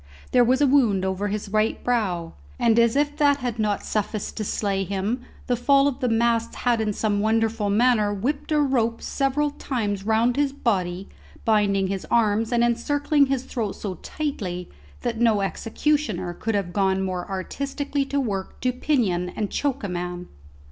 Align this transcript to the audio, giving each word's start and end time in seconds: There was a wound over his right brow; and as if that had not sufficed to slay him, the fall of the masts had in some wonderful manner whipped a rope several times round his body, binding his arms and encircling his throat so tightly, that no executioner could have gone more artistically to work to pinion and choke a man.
There 0.31 0.43
was 0.43 0.61
a 0.61 0.65
wound 0.65 1.05
over 1.05 1.27
his 1.27 1.47
right 1.49 1.83
brow; 1.83 2.33
and 2.57 2.79
as 2.79 2.95
if 2.95 3.15
that 3.17 3.37
had 3.37 3.59
not 3.59 3.83
sufficed 3.85 4.35
to 4.37 4.43
slay 4.43 4.83
him, 4.83 5.21
the 5.45 5.55
fall 5.55 5.87
of 5.87 5.99
the 5.99 6.09
masts 6.09 6.55
had 6.65 6.81
in 6.81 6.91
some 6.91 7.19
wonderful 7.19 7.69
manner 7.69 8.11
whipped 8.11 8.51
a 8.51 8.59
rope 8.59 9.03
several 9.03 9.51
times 9.51 10.03
round 10.03 10.37
his 10.37 10.53
body, 10.53 11.07
binding 11.45 11.85
his 11.85 12.07
arms 12.09 12.51
and 12.51 12.63
encircling 12.63 13.27
his 13.27 13.43
throat 13.43 13.73
so 13.75 13.93
tightly, 14.01 14.69
that 15.01 15.19
no 15.21 15.41
executioner 15.41 16.33
could 16.33 16.55
have 16.55 16.73
gone 16.73 17.03
more 17.03 17.29
artistically 17.29 18.03
to 18.05 18.19
work 18.19 18.59
to 18.61 18.73
pinion 18.73 19.29
and 19.29 19.51
choke 19.51 19.83
a 19.83 19.87
man. 19.87 20.27